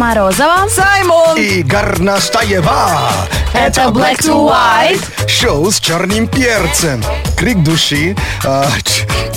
[0.00, 0.66] Морозова.
[0.70, 1.36] Саймон!
[1.36, 3.02] И Горностаева.
[3.52, 5.28] Это Black to White.
[5.28, 7.04] Шоу с черным перцем.
[7.36, 8.66] Крик души, а,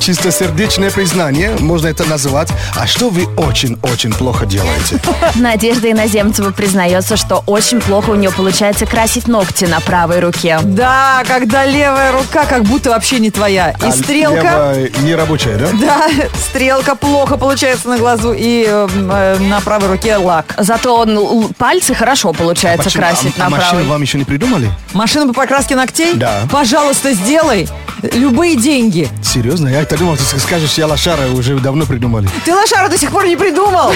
[0.04, 2.50] чистосердечное признание, можно это называть.
[2.76, 5.00] А что вы очень-очень плохо делаете?
[5.36, 10.60] Надежда Иноземцева признается, что очень плохо у нее получается красить ногти на правой руке.
[10.62, 13.72] Да, когда левая рука как будто вообще не твоя.
[13.72, 14.42] И А стрелка...
[14.42, 15.68] левая не рабочая, да?
[15.80, 16.08] Да,
[16.50, 20.54] стрелка плохо получается на глазу и э, э, на правой руке лак.
[20.58, 23.04] Зато он пальцы хорошо получается Почему?
[23.04, 23.88] красить а, а на машину правой.
[23.88, 24.70] вам еще не придумали?
[24.92, 26.16] Машину по покраске ногтей?
[26.16, 26.42] Да.
[26.52, 27.70] Пожалуйста, сделай.
[28.12, 29.08] Любые деньги.
[29.34, 29.68] Серьезно?
[29.68, 32.30] Я это думал, ты скажешь, я лошара уже давно придумали.
[32.46, 33.92] Ты лошара до сих пор не придумал.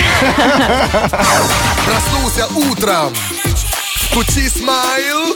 [1.86, 3.14] Проснулся утром.
[4.10, 5.36] Включи смайл.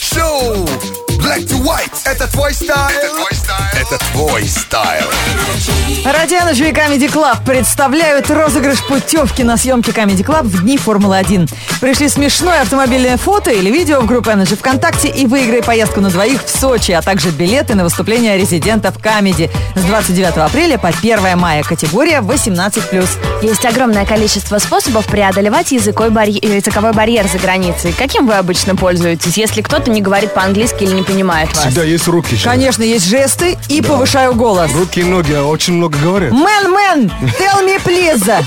[0.00, 0.68] Шоу.
[1.18, 1.90] Black2White.
[2.04, 2.88] Это твой style.
[2.88, 3.80] Это твой style.
[3.80, 5.04] Это твой style.
[6.04, 11.50] Радио Energy и Comedy Club представляют розыгрыш путевки на съемки Comedy Club в дни Формулы-1.
[11.80, 16.44] Пришли смешное автомобильное фото или видео в группу Energy ВКонтакте и выиграй поездку на двоих
[16.44, 21.62] в Сочи, а также билеты на выступления резидентов Comedy с 29 апреля по 1 мая.
[21.62, 23.42] Категория 18+.
[23.42, 27.92] Есть огромное количество способов преодолевать языковой, барь- э, языковой барьер за границей.
[27.92, 31.66] Каким вы обычно пользуетесь, если кто-то не говорит по-английски или не понимает вас?
[31.66, 32.36] Всегда есть руки.
[32.36, 32.44] же.
[32.44, 34.70] Конечно, есть жесты и повышаю голос.
[34.72, 36.32] Руки и ноги очень много говорят.
[36.32, 38.44] Мэн, мэн, tell me please.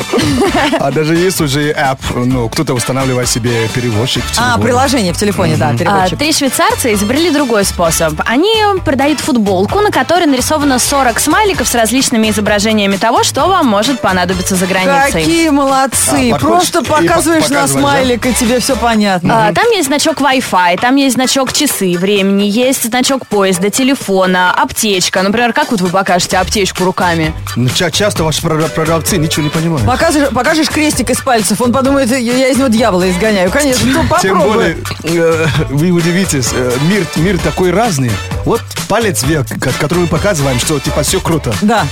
[0.80, 4.23] А даже есть уже app, ну, кто-то устанавливает себе переводчик.
[4.38, 6.20] А, приложение в телефоне, да, А, переводчик.
[6.20, 8.14] три швейцарца изобрели другой способ.
[8.26, 8.52] Они
[8.86, 14.56] продают футболку, на которой нарисовано 40 смайликов с различными изображениями того, что вам может понадобиться
[14.56, 15.12] за границей.
[15.23, 16.32] Какие молодцы!
[16.34, 17.67] А, Просто показываешь на да?
[17.67, 19.48] смайлик, и тебе все понятно.
[19.48, 25.22] А, Там есть значок Wi-Fi, там есть значок часы времени, есть значок поезда, телефона, аптечка.
[25.22, 27.34] Например, как вот вы покажете аптечку руками?
[27.56, 29.86] Ну, ча- часто ваши прода- продавцы ничего не понимают.
[29.88, 33.50] Покажешь, покажешь крестик из пальцев, он подумает, я я из него дьявола изгоняю.
[33.52, 34.54] Конечно, ну Тем попробуй.
[34.54, 38.11] более, э, вы удивитесь, э, мир, мир такой разный.
[38.45, 41.54] Вот палец вверх, ко- который мы показываем, что типа все круто.
[41.61, 41.86] Да.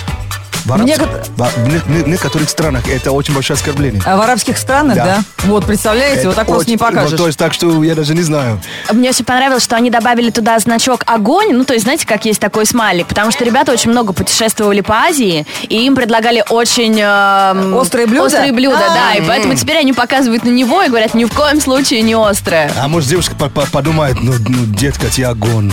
[0.69, 4.03] В, араб- Мне в- в не- не- некоторых странах это очень большое оскорбление.
[4.05, 5.05] А в арабских странах, да?
[5.05, 5.23] Да.
[5.45, 7.09] Вот, представляете, вот Это так просто не очень- покажешь.
[7.11, 8.61] вот, то есть так, что я даже не знаю.
[8.91, 11.53] Мне очень понравилось, что они добавили туда значок огонь.
[11.53, 13.07] Ну, то есть, знаете, как есть такой смайлик.
[13.07, 16.99] Потому что ребята очень много путешествовали по Азии, и им предлагали очень...
[17.01, 18.25] эм, Острые блюда?
[18.27, 18.93] Острые блюда, А.
[18.93, 19.13] да.
[19.15, 22.71] И поэтому теперь они показывают на него и говорят, ни в коем случае не острое.
[22.79, 25.71] А может девушка по- по- подумает, ну, ну детка, тебе огонь.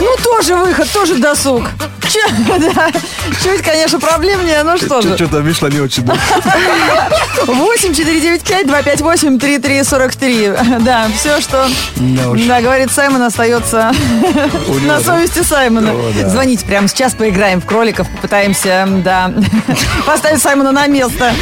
[0.00, 1.64] Ну, тоже выход, тоже досуг.
[3.42, 5.14] Чуть, конечно, проблемнее, но что же.
[5.16, 6.04] Что-то вышло не очень.
[6.04, 6.14] да?
[7.46, 10.52] 8 495 258 3343.
[10.80, 11.68] Да, все, что
[12.46, 13.92] Да говорит Саймон, остается
[14.82, 15.92] на совести Саймона.
[16.28, 19.32] Звоните прямо сейчас, поиграем в кроликов, попытаемся, да,
[20.06, 21.32] поставить Саймона на место.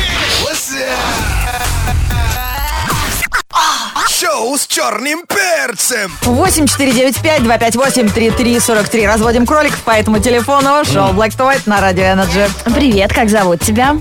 [4.23, 6.13] Шоу с черным перцем.
[6.23, 9.07] 8 495 258 3343.
[9.07, 10.85] Разводим кроликов по этому телефону.
[10.85, 12.49] Шоу Black to White на Радио Energy.
[12.73, 13.97] Привет, как зовут тебя?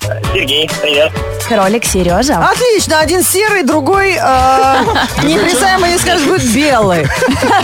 [0.00, 1.12] Сергей, привет.
[1.48, 2.38] Кролик Сережа.
[2.38, 4.16] Отлично, один серый, другой э,
[5.24, 7.06] неприсяемо не скажешь, будет белый.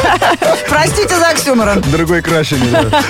[0.68, 1.82] Простите за оксюморон.
[1.92, 3.02] Другой крашеный, да.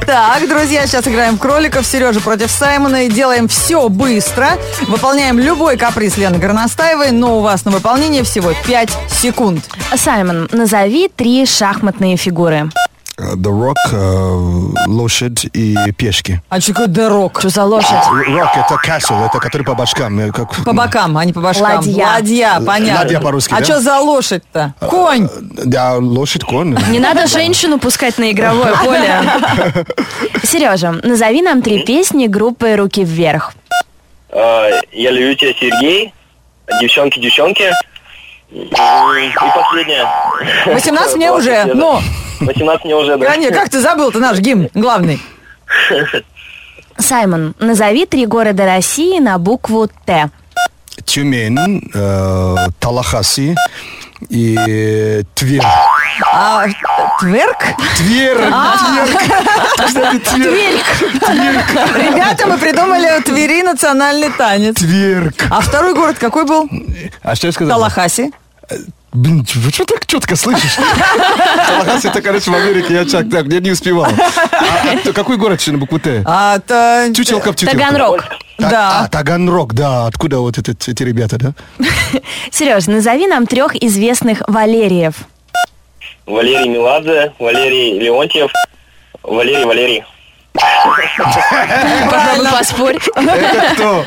[0.06, 1.86] Так, друзья, сейчас играем в кроликов.
[1.86, 3.06] Сережа против Саймона.
[3.06, 4.50] И делаем все быстро.
[4.82, 9.64] Выполняем любой каприз Лены Горностаевой, но у вас на выполнение всего 5 секунд.
[9.94, 12.70] Саймон, назови три шахматные фигуры.
[13.18, 16.42] Э, The Rock, э, лошадь и пешки.
[16.50, 17.38] А что такое дорог?
[17.40, 17.90] Что за лошадь?
[18.28, 20.18] Rock это castle, это который по башкам.
[20.20, 21.76] э, Как, По бокам, а не по башкам.
[21.76, 22.06] Ладья.
[22.06, 23.00] Ладья, понятно.
[23.04, 23.64] Ладья по-русски, А да?
[23.64, 24.74] что за лошадь-то?
[24.80, 25.28] Конь.
[25.64, 26.76] Да, лошадь, конь.
[26.90, 29.22] Не надо женщину пускать на игровое поле.
[30.42, 33.54] Сережа, назови нам три песни группы «Руки вверх».
[34.28, 36.12] Э, Я люблю тебя, Сергей.
[36.82, 37.64] Девчонки, девчонки.
[38.50, 38.68] И
[39.54, 40.06] последняя.
[40.66, 41.64] 18 мне уже.
[41.74, 41.98] Ну,
[42.40, 43.26] 18 мне уже, да.
[43.26, 45.20] Конечно, как ты забыл, ты наш гимн главный.
[46.98, 50.30] Саймон, назови три города России на букву «Т».
[51.04, 53.54] Тюмень, э, Талахаси
[54.30, 55.62] и Тверь.
[56.32, 56.64] А
[57.20, 57.58] тверк?
[57.98, 58.38] Тверь!
[59.90, 60.20] Тверь!
[60.20, 60.82] Тверь!
[61.96, 64.76] Ребята, мы придумали Твери национальный танец.
[64.76, 65.32] Тверь!
[65.50, 66.68] А второй город какой был?
[67.22, 67.78] А что я сказал?
[67.78, 68.32] Талахаси.
[69.16, 70.76] Блин, вы что так четко слышишь?
[71.66, 74.10] Талахаси, это, короче, в Америке, я чак, так, я не успевал.
[74.52, 76.22] А, а какой город еще на букву Т?
[76.26, 76.58] А,
[77.14, 77.56] Чучелка в.
[77.56, 78.22] Таганрог.
[78.58, 79.00] Та- Да.
[79.00, 80.06] А, Таганрог, да.
[80.06, 81.54] Откуда вот эти ребята, да?
[82.50, 85.14] Сереж, назови нам трех известных Валериев.
[86.26, 88.50] Валерий Меладзе, Валерий Леонтьев,
[89.22, 90.04] Валерий Валерий.
[92.10, 92.96] Попробуй поспорь.
[93.14, 94.04] Это кто?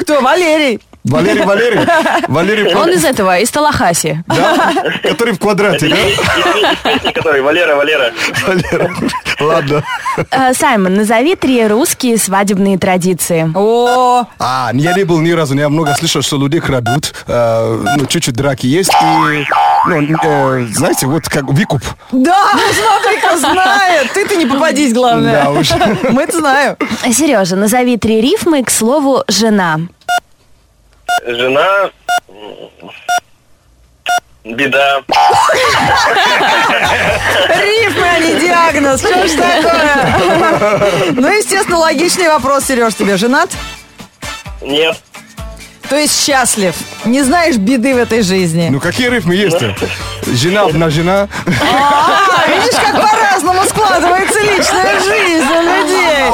[0.00, 0.20] Кто?
[0.20, 0.80] Валерий.
[1.06, 1.80] Валерий, Валерий.
[2.28, 4.22] Валерий, Он из этого, из Талахаси.
[4.26, 4.72] да?
[5.02, 7.12] Который в квадрате, да?
[7.12, 8.12] Который Валера, Валера.
[8.46, 8.90] Валера.
[9.40, 9.84] Ладно.
[10.30, 13.50] Э, Саймон, назови три русские свадебные традиции.
[13.54, 17.82] О, А, я не был ни разу, но я много слышал, что люди крадут, э,
[17.96, 19.46] ну, чуть-чуть драки есть, и,
[19.88, 21.82] ну, э, знаете, вот как выкуп.
[22.12, 24.12] да, ну смотри-ка, знает.
[24.14, 25.42] Ты-то не попадись, главное.
[25.44, 25.70] Да уж.
[26.10, 26.76] Мы-то знаем.
[27.12, 29.78] Сережа, назови три рифмы к слову «жена».
[31.24, 31.90] Жена...
[34.44, 35.02] Беда.
[37.48, 39.00] Рифмы, а не диагноз.
[39.00, 41.12] Что ж такое?
[41.14, 43.50] Ну, естественно, логичный вопрос, Сереж, тебе женат?
[44.62, 44.96] Нет.
[45.88, 46.76] То есть счастлив.
[47.04, 48.68] Не знаешь беды в этой жизни.
[48.70, 49.74] Ну, какие рифмы есть-то?
[50.26, 51.28] Жена на жена.
[51.46, 56.30] А, видишь, как по-разному складывается личная жизнь у людей.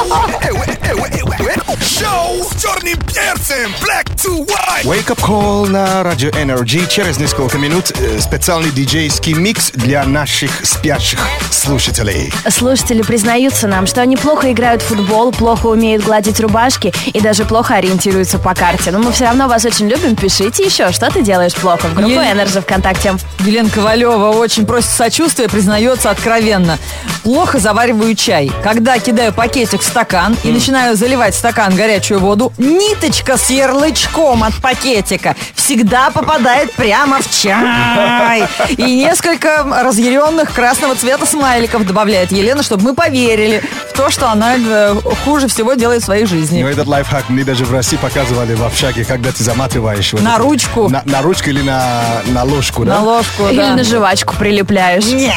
[1.80, 3.74] Шоу с черным перцем.
[3.80, 4.11] Black.
[4.26, 6.86] Wake Up Call на Radio Energy.
[6.88, 11.18] Через несколько минут э, специальный диджейский микс для наших спящих
[11.50, 12.32] слушателей.
[12.48, 17.44] Слушатели признаются нам, что они плохо играют в футбол, плохо умеют гладить рубашки и даже
[17.44, 18.92] плохо ориентируются по карте.
[18.92, 20.14] Но мы все равно вас очень любим.
[20.14, 23.14] Пишите еще, что ты делаешь плохо в группу Еле- Energy ВКонтакте.
[23.40, 26.78] Елена Ковалева очень просит сочувствия, признается откровенно.
[27.24, 28.52] Плохо завариваю чай.
[28.62, 34.11] Когда кидаю пакетик в стакан и начинаю заливать в стакан горячую воду, ниточка с ярлычком
[34.16, 38.44] от пакетика всегда попадает прямо в чай.
[38.76, 44.54] И несколько разъяренных красного цвета смайликов добавляет Елена, чтобы мы поверили в то, что она
[44.56, 44.94] э,
[45.24, 46.62] хуже всего делает в своей Но жизни.
[46.70, 50.12] этот лайфхак мне даже в России показывали в общаге, когда ты заматываешь.
[50.12, 50.88] вот На это- ручку.
[50.88, 52.98] На, на ручку или на, на ложку, да?
[52.98, 53.74] На ложку, Или да.
[53.76, 55.04] на жвачку прилепляешь.
[55.04, 55.34] Нет.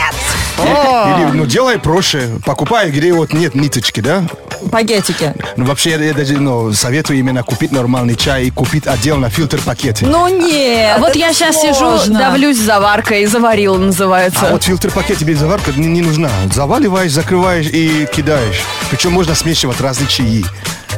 [0.59, 2.29] Или, ну, делай проще.
[2.45, 4.23] Покупай, где вот нет ниточки, да?
[4.71, 5.33] Пакетики.
[5.57, 10.05] Ну, вообще, я даже ну, советую именно купить нормальный чай и купить отдельно фильтр пакеты.
[10.05, 10.95] Ну нет.
[10.97, 14.47] А вот я сейчас сижу, давлюсь заваркой, заварил называется.
[14.47, 16.29] А вот фильтр пакет тебе заварка не, не нужна.
[16.51, 18.61] Заваливаешь, закрываешь и кидаешь.
[18.89, 20.43] Причем можно смешивать разные чаи.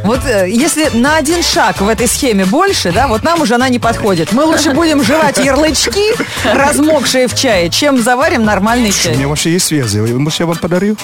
[0.08, 3.68] Вот э, если на один шаг в этой схеме больше, да, вот нам уже она
[3.68, 4.32] не подходит.
[4.32, 6.14] Мы лучше будем жевать ярлычки,
[6.46, 9.18] размокшие в чае, чем заварим нормальный У чай.
[9.18, 10.00] меня вообще есть связи.
[10.00, 10.96] Может, я вам подарю?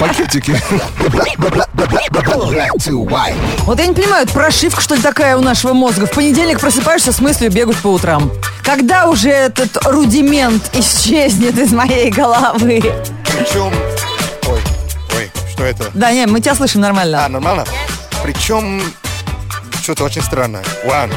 [0.00, 0.60] Пакетики.
[3.66, 6.06] Вот я не понимаю, это прошивка, что ли, такая у нашего мозга?
[6.06, 8.32] В понедельник просыпаешься с мыслью бегать по утрам.
[8.64, 12.82] Когда уже этот рудимент исчезнет из моей головы?
[13.38, 13.72] Причем...
[14.48, 14.60] Ой,
[15.14, 15.84] ой, что это?
[15.94, 17.24] Да, не, мы тебя слышим нормально.
[17.24, 17.64] А, нормально?
[18.24, 19.03] Причем...
[19.84, 20.62] Что-то очень странное.
[20.86, 21.12] One.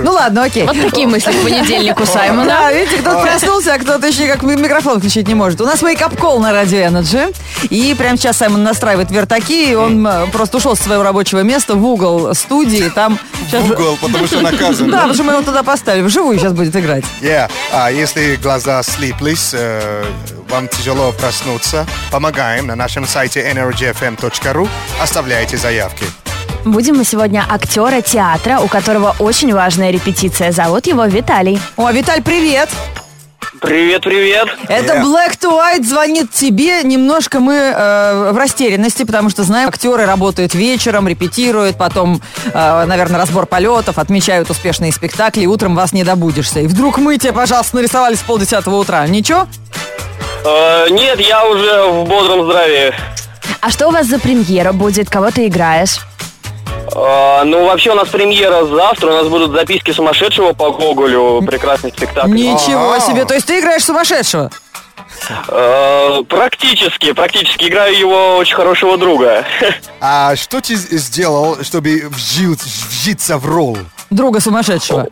[0.00, 0.62] Ну ладно, окей.
[0.64, 2.46] Вот такие мысли в понедельник у Саймона.
[2.46, 5.60] Да, видите, кто-то проснулся, а кто-то еще как ми- микрофон включить не может.
[5.60, 7.36] У нас wake-up call на радио Energy.
[7.68, 11.74] И прямо сейчас Саймон настраивает вертаки, и он э, просто ушел с своего рабочего места
[11.74, 12.88] в угол студии.
[12.88, 13.68] Там сейчас...
[13.68, 14.90] Угол, потому что наказан.
[14.90, 16.04] Да, потому что мы его туда поставили.
[16.04, 17.04] Вживую сейчас будет играть.
[17.20, 17.50] Yeah.
[17.70, 20.04] А если глаза слиплись, э,
[20.48, 24.66] вам тяжело проснуться, помогаем на нашем сайте energyfm.ru.
[25.02, 26.06] Оставляйте заявки.
[26.64, 30.52] Будем мы сегодня актера театра, у которого очень важная репетиция.
[30.52, 31.60] Зовут его Виталий.
[31.76, 32.68] О, Виталь, привет!
[33.60, 34.48] Привет, привет.
[34.68, 35.02] Это Yeah.
[35.02, 36.82] Black to White звонит тебе.
[36.82, 42.20] Немножко мы э, в растерянности, потому что знаем, актеры работают вечером, репетируют, потом,
[42.52, 46.60] э, наверное, разбор полетов, отмечают успешные спектакли, и утром вас не добудешься.
[46.60, 49.06] И вдруг мы тебе, пожалуйста, нарисовали с полдесятого утра.
[49.06, 49.46] Ничего?
[50.44, 52.92] Э, нет, я уже в бодром здравии.
[53.60, 55.08] А что у вас за премьера будет?
[55.08, 56.00] Кого ты играешь?
[56.94, 59.08] Э, ну, вообще у нас премьера завтра.
[59.12, 61.42] У нас будут записки сумасшедшего по Гоголю.
[61.46, 62.32] Прекрасный спектакль.
[62.32, 63.00] Ничего А.
[63.00, 63.24] себе.
[63.24, 64.50] То есть ты играешь сумасшедшего?
[65.48, 67.68] Э, практически, практически.
[67.68, 69.44] Играю его очень хорошего друга.
[70.00, 73.78] А что ты сделал, чтобы вжиться в роль?
[74.10, 75.06] Друга сумасшедшего.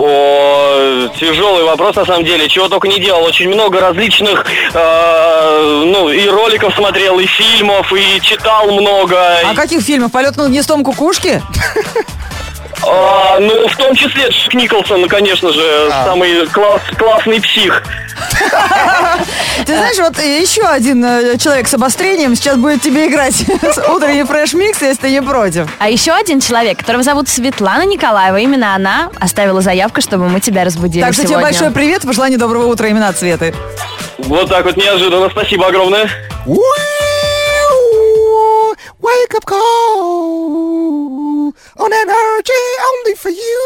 [0.00, 2.48] О, тяжелый вопрос на самом деле.
[2.48, 3.24] Чего только не делал.
[3.24, 9.18] Очень много различных, э, ну, и роликов смотрел, и фильмов, и читал много.
[9.44, 10.12] А каких фильмов?
[10.12, 11.42] «Полет над гнездом кукушки»?
[12.86, 17.82] А, ну, в том числе Джек Николсон, конечно же, самый класс, классный псих.
[19.66, 24.22] Ты знаешь, вот еще один э, человек с обострением сейчас будет тебе играть свой утренний
[24.22, 25.68] fresh mix, если ты не против.
[25.78, 28.36] А еще один человек, которого зовут Светлана Николаева.
[28.36, 32.66] Именно она оставила заявку, чтобы мы тебя разбудили Так что тебе большой привет, пожелание доброго
[32.66, 33.54] утра, имена Цветы.
[34.18, 35.28] Вот так вот неожиданно.
[35.30, 36.08] Спасибо огромное.
[39.08, 43.58] Wake up call on Energy only for you.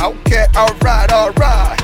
[0.00, 1.78] Okay, alright, alright.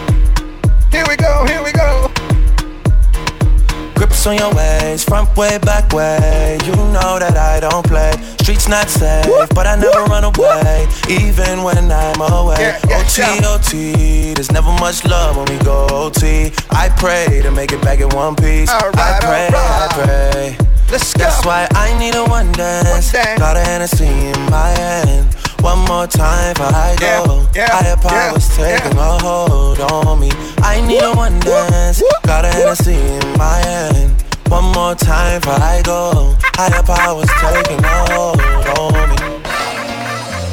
[4.27, 6.59] On your ways, front way, back way.
[6.65, 8.11] You know that I don't play.
[8.41, 12.73] Streets not safe, but I never run away, even when I'm away.
[12.89, 16.51] OT, OT, there's never much love when we go OT.
[16.71, 18.71] I pray to make it back in one piece.
[18.71, 20.57] I pray, I pray.
[20.89, 23.13] That's why I need a one dance.
[23.13, 25.37] Got a Hennessy in my hand.
[25.65, 27.47] One more time for I go.
[27.57, 30.31] Higher powers taking a hold on me.
[30.59, 32.03] I need a one dance.
[32.25, 34.23] Got a Hennessy in my hand.
[34.49, 36.37] One more time for I go.
[36.55, 38.41] Higher powers taking a hold
[38.79, 39.17] on me.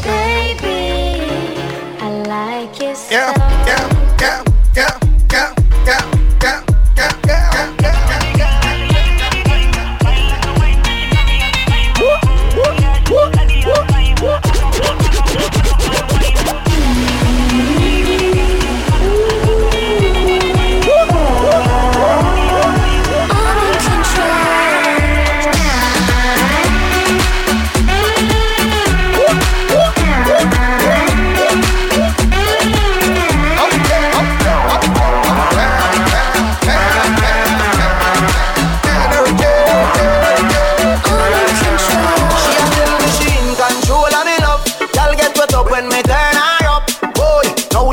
[0.08, 0.80] Baby,
[2.00, 3.68] I like your Yeah, style.
[3.68, 3.86] yeah,
[4.22, 4.44] yeah,
[4.75, 5.00] yeah,
[5.32, 5.53] yeah,
[5.86, 6.01] yeah,
[6.41, 6.63] yeah,
[6.98, 7.90] yeah, yeah, yeah.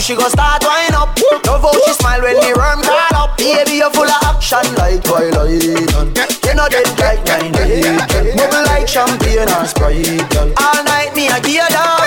[0.08, 1.12] She go start wind up.
[1.44, 3.36] Love how she smile when me worm call up.
[3.36, 5.62] Baby, you full of action like Twilight.
[5.62, 7.84] You know dead like nine days.
[8.34, 10.24] Bubble like champagne and Sprite.
[10.56, 11.97] All night me a gear down.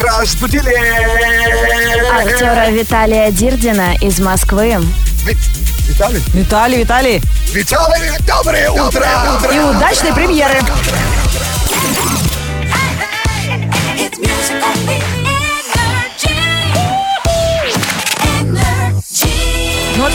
[0.00, 0.74] Разбудили
[2.10, 4.76] Актера Виталия Дирдина из Москвы.
[5.24, 5.36] Вит-
[5.88, 6.22] Виталий?
[6.32, 7.22] Виталий, Виталий.
[7.52, 9.06] Виталий, доброе утро!
[9.52, 10.54] И удачной премьеры.
[10.54, 11.11] It's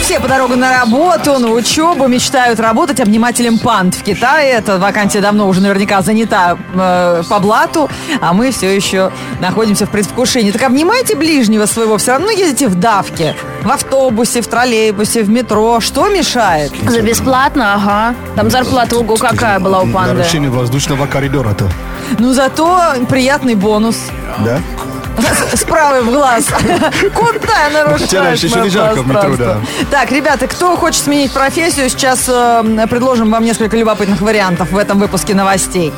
[0.08, 4.52] все по дорогу на работу, на учебу мечтают работать обнимателем панд в Китае.
[4.52, 7.90] Эта вакансия давно уже наверняка занята э, по блату,
[8.22, 9.12] а мы все еще
[9.42, 10.50] находимся в предвкушении.
[10.50, 13.36] Так обнимайте ближнего своего, все равно едете в давке.
[13.62, 15.78] В автобусе, в троллейбусе, в метро.
[15.80, 16.72] Что мешает?
[16.88, 18.14] За бесплатно, ага.
[18.34, 20.14] Там зарплата ого какая была у панды.
[20.14, 21.68] Нарушение воздушного коридора-то.
[22.18, 23.98] Ну зато приятный бонус.
[24.42, 24.58] Да?
[25.52, 26.46] С правой в глаз.
[27.14, 29.66] Куда нарушаешь Теряешь, еще моё не жарко в метро, пространство?
[29.90, 34.98] Так, ребята, кто хочет сменить профессию, сейчас э, предложим вам несколько любопытных вариантов в этом
[34.98, 35.92] выпуске новостей.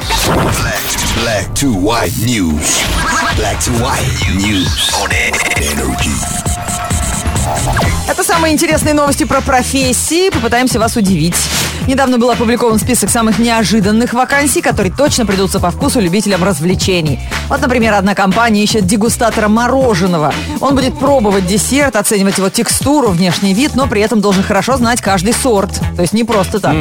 [1.17, 2.81] Black to white news.
[3.37, 4.01] Black to white
[4.37, 4.69] news
[5.03, 5.11] on
[5.57, 6.11] energy.
[8.09, 10.31] Это самые интересные новости про профессии.
[10.31, 11.37] Попытаемся вас удивить.
[11.91, 17.19] Недавно был опубликован список самых неожиданных вакансий, которые точно придутся по вкусу любителям развлечений.
[17.49, 20.33] Вот, например, одна компания ищет дегустатора мороженого.
[20.61, 25.01] Он будет пробовать десерт, оценивать его текстуру, внешний вид, но при этом должен хорошо знать
[25.01, 25.81] каждый сорт.
[25.97, 26.77] То есть не просто так.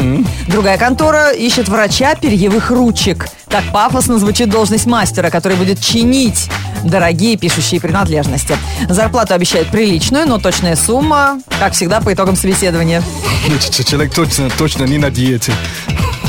[0.48, 3.30] Другая контора ищет врача перьевых ручек.
[3.50, 6.50] Так пафосно звучит должность мастера, который будет чинить
[6.84, 8.58] дорогие пишущие принадлежности.
[8.88, 13.04] Зарплату обещают приличную, но точная сумма, как всегда, по итогам собеседования.
[13.86, 15.52] Человек точно, точно не на диете.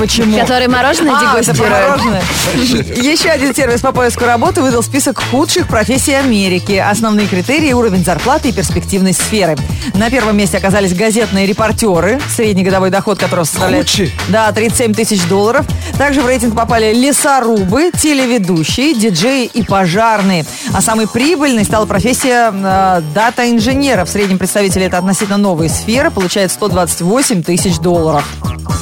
[0.00, 0.38] Почему?
[0.38, 2.22] Который мороженое А, мороженое.
[2.54, 6.72] Еще один сервис по поиску работы выдал список худших профессий Америки.
[6.72, 9.58] Основные критерии– уровень зарплаты и перспективность сферы.
[9.92, 13.84] На первом месте оказались газетные репортеры, средний годовой доход которого составляет...
[13.84, 14.10] Худшие?
[14.28, 15.66] Да, 37 тысяч долларов.
[15.98, 20.46] Также в рейтинг попали лесорубы, телеведущие, диджеи и пожарные.
[20.72, 24.06] А самой прибыльной стала профессия э, дата-инженера.
[24.06, 28.24] В среднем представители это относительно новые сферы, получает 128 тысяч долларов.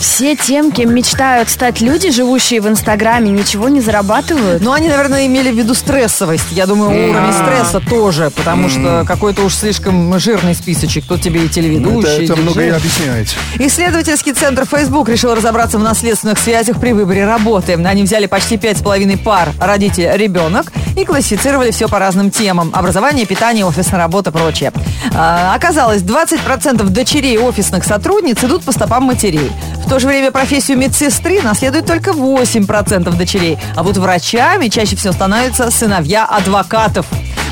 [0.01, 1.08] Все тем, кем мечтают
[1.49, 4.63] стать люди, живущие в Инстаграме, ничего не зарабатывают.
[4.63, 6.47] Ну, они, наверное, имели в виду стрессовость.
[6.53, 11.05] Я думаю, уровень стресса тоже, потому что какой-то уж слишком жирный списочек.
[11.07, 12.77] Тут тебе и Это, телеведущий, это и многое диджей.
[12.77, 13.29] объясняет.
[13.59, 17.73] Исследовательский центр Facebook решил разобраться в наследственных связях при выборе работы.
[17.73, 22.71] Они взяли почти пять с половиной пар родитель, ребенок и классифицировали все по разным темам.
[22.75, 24.73] Образование, питание, офисная работа, прочее.
[25.15, 29.51] А, оказалось, 20% дочерей офисных сотрудниц идут по стопам матерей.
[29.85, 33.59] В то же время профессию медсестры наследует только 8% дочерей.
[33.77, 37.07] А вот врачами чаще всего становятся сыновья адвокатов.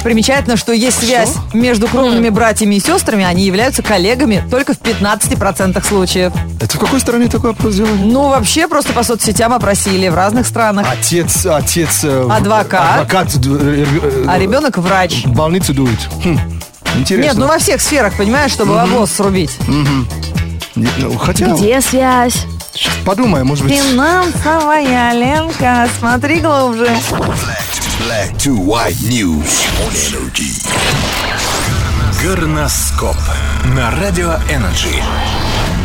[0.06, 5.84] Примечательно, что есть связь между кровными братьями и сестрами, они являются коллегами только в 15%
[5.84, 6.32] случаев.
[6.60, 8.02] Это в какой стране такой опрос сделали?
[8.04, 10.86] Ну, вообще, просто по соцсетям опросили в разных странах.
[10.88, 12.04] Отец, отец...
[12.04, 13.00] э, Адвокат.
[13.00, 13.34] Адвокат.
[13.34, 15.24] э, э, А ребенок врач.
[15.24, 15.98] В больницу дует.
[16.22, 16.38] Хм,
[16.94, 17.28] Интересно.
[17.28, 19.58] Нет, ну во всех сферах, понимаешь, чтобы вопрос срубить.
[20.76, 22.44] Ну, Хотя, Где связь?
[23.04, 23.74] подумай, может быть...
[23.76, 26.90] Финансовая Ленка, смотри глубже.
[28.00, 30.62] Black to white news on energy.
[32.22, 33.16] Горноскоп
[33.76, 35.02] на Радио Energy.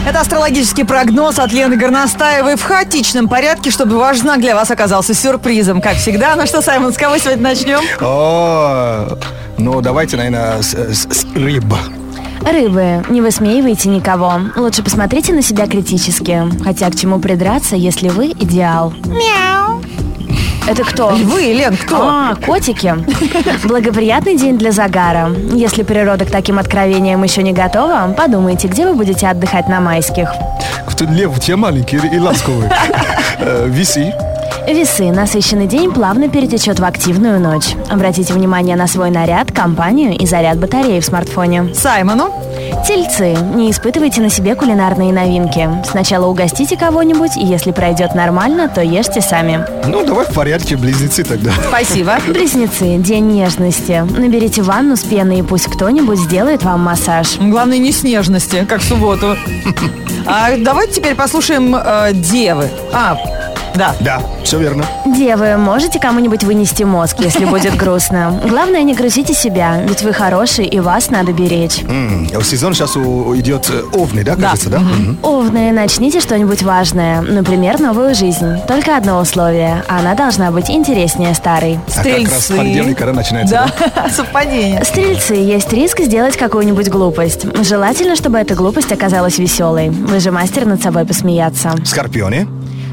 [0.07, 5.13] Это астрологический прогноз от Лены Горностаевой в хаотичном порядке, чтобы ваш знак для вас оказался
[5.13, 6.35] сюрпризом, как всегда.
[6.35, 7.79] Ну что, Саймон, с кого сегодня начнем?
[8.01, 9.17] О,
[9.57, 11.65] ну давайте, наверное, с, с- с рыб.
[12.41, 14.33] Рыбы, не высмеивайте никого.
[14.55, 16.41] Лучше посмотрите на себя критически.
[16.63, 18.93] Хотя к чему придраться, если вы идеал?
[19.05, 19.83] Мяу.
[20.67, 21.11] Это кто?
[21.11, 21.97] Львы, Лен, кто?
[22.01, 22.95] А, котики.
[23.67, 25.31] Благоприятный день для загара.
[25.53, 30.31] Если природа к таким откровениям еще не готова, подумайте, где вы будете отдыхать на майских.
[30.87, 32.69] Кто лев, те маленький и ласковый.
[33.43, 34.13] Э, Виси.
[34.67, 35.11] Весы.
[35.11, 37.75] Насыщенный день плавно перетечет в активную ночь.
[37.89, 41.73] Обратите внимание на свой наряд, компанию и заряд батареи в смартфоне.
[41.73, 42.33] Саймону.
[42.87, 43.35] Тельцы.
[43.55, 45.69] Не испытывайте на себе кулинарные новинки.
[45.89, 49.65] Сначала угостите кого-нибудь, и если пройдет нормально, то ешьте сами.
[49.85, 51.51] Ну, давай в порядке, близнецы тогда.
[51.67, 52.17] Спасибо.
[52.27, 52.97] Близнецы.
[52.97, 54.03] День нежности.
[54.09, 57.37] Наберите ванну с пеной, и пусть кто-нибудь сделает вам массаж.
[57.39, 59.35] Главное, не с нежности, как в субботу.
[60.25, 62.69] А давайте теперь послушаем э, Девы.
[62.93, 63.17] А,
[63.75, 63.95] да.
[64.01, 64.85] Да, все верно.
[65.05, 68.39] Девы, можете кому-нибудь вынести мозг, если будет грустно.
[68.47, 71.83] Главное, не грузите себя, ведь вы хорошие, и вас надо беречь.
[72.43, 74.81] Сезон сейчас у- идет э, овны, да, кажется, да?
[75.23, 77.21] Овны, начните что-нибудь важное.
[77.21, 78.57] Например, новую жизнь.
[78.67, 79.83] Только одно условие.
[79.87, 81.79] Она должна быть интереснее старой.
[81.95, 84.09] А как раз понедельник, когда начинается, да?
[84.15, 84.83] Совпадение.
[84.83, 87.45] Стрельцы, есть риск сделать какую-нибудь глупость.
[87.63, 89.89] Желательно, чтобы эта глупость оказалась веселой.
[89.89, 91.73] Вы же мастер над собой посмеяться.
[91.85, 92.47] Скорпионе.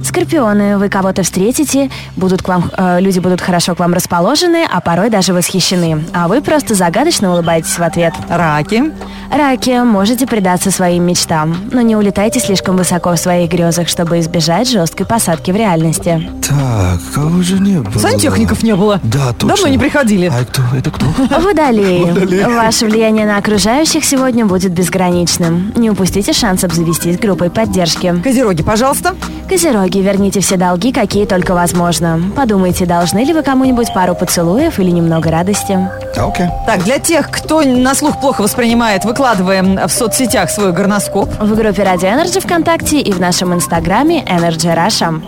[0.09, 4.81] Скорпионы, вы кого-то встретите, будут к вам, э, люди будут хорошо к вам расположены, а
[4.81, 6.03] порой даже восхищены.
[6.15, 8.15] А вы просто загадочно улыбаетесь в ответ.
[8.31, 8.85] Раки.
[9.31, 14.71] Раки, можете предаться своим мечтам, но не улетайте слишком высоко в своих грезах, чтобы избежать
[14.71, 16.31] жесткой посадки в реальности.
[16.49, 18.01] Так, кого же не было?
[18.01, 19.01] Сантехников не было.
[19.03, 19.49] Да, точно.
[19.49, 20.33] Давно не приходили.
[20.35, 20.63] А кто?
[20.75, 21.05] Это кто?
[21.43, 22.47] Водолеи.
[22.47, 25.75] Ваше влияние на окружающих сегодня будет безграничным.
[25.77, 28.19] Не упустите шанс обзавестись группой поддержки.
[28.25, 29.15] Козероги, пожалуйста.
[29.47, 32.21] Козероги, верните все долги, какие только возможно.
[32.37, 35.79] Подумайте, должны ли вы кому-нибудь пару поцелуев или немного радости.
[36.17, 36.47] Окей.
[36.67, 41.29] Так, для тех, кто на слух плохо воспринимает, выкладываем в соцсетях свой горноскоп.
[41.41, 45.23] В группе Радио Energy ВКонтакте и в нашем инстаграме Energy Russia.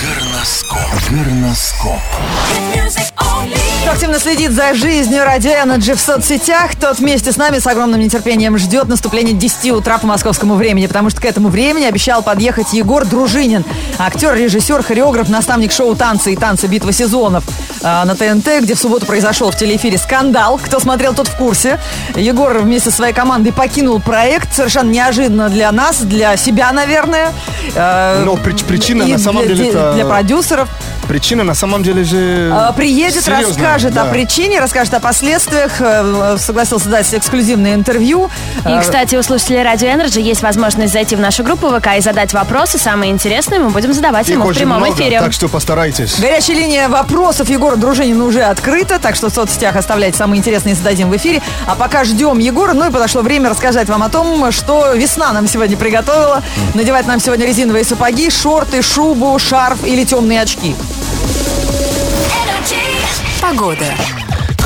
[0.00, 0.78] Горноскоп.
[1.10, 2.00] Горноскоп.
[3.90, 7.98] Кто активно следит за жизнью Радио Energy в соцсетях, тот вместе с нами с огромным
[7.98, 12.72] нетерпением ждет наступления 10 утра по московскому времени, потому что к этому времени обещал подъехать
[12.72, 13.64] Егор Дружинин,
[13.98, 16.68] актер, режиссер, хореограф, наставник шоу «Танцы» и «Танцы.
[16.68, 17.42] Битва сезонов»
[17.82, 20.60] а, на ТНТ, где в субботу произошел в телеэфире скандал.
[20.62, 21.80] Кто смотрел, тот в курсе.
[22.14, 27.32] Егор вместе со своей командой покинул проект совершенно неожиданно для нас, для себя, наверное.
[27.74, 30.68] А, Но прич- причина и на самом для, деле для- продюсеров.
[31.08, 32.52] Причина на самом деле же...
[32.54, 34.02] А, Приедет, серьезная, расскажет да.
[34.02, 38.28] о причине, расскажет о последствиях, э, согласился дать эксклюзивное интервью.
[38.66, 42.00] И, Э, кстати, у слушателей Радио Energy есть возможность зайти в нашу группу ВК и
[42.00, 42.78] задать вопросы.
[42.78, 45.20] Самые интересные мы будем задавать Их ему в прямом много, эфире.
[45.20, 46.18] так что постарайтесь.
[46.20, 51.10] Горячая линия вопросов Егора Дружинина уже открыта, так что в соцсетях оставляйте самые интересные, зададим
[51.10, 51.40] в эфире.
[51.66, 55.46] А пока ждем Егора, ну и подошло время рассказать вам о том, что весна нам
[55.46, 56.42] сегодня приготовила.
[56.74, 60.74] Надевать нам сегодня резиновые сапоги, шорты, шубу, шарф или темные очки.
[63.40, 63.86] Погода.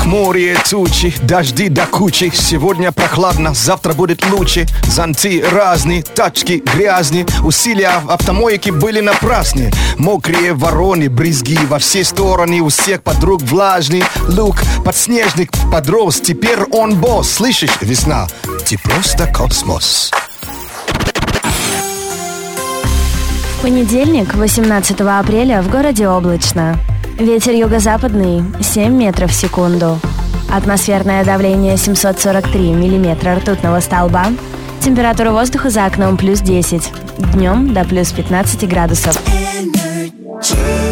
[0.05, 2.31] Хмурые тучи, дожди до кучи.
[2.31, 4.67] Сегодня прохладно, завтра будет лучше.
[4.83, 7.25] Зонты разные, тачки грязные.
[7.43, 9.71] Усилия автомойки были напрасны.
[9.97, 12.59] Мокрые вороны, брызги во все стороны.
[12.59, 14.57] У всех подруг влажный лук.
[14.85, 17.31] Подснежник подрос, теперь он босс.
[17.31, 18.27] Слышишь, весна,
[18.67, 20.11] ты просто космос.
[23.57, 26.77] В понедельник, 18 апреля, в городе облачно.
[27.17, 29.99] Ветер юго-западный 7 метров в секунду.
[30.53, 34.25] Атмосферное давление 743 миллиметра ртутного столба.
[34.81, 36.91] Температура воздуха за окном плюс 10.
[37.33, 39.17] Днем до плюс 15 градусов.
[40.41, 40.84] Energy.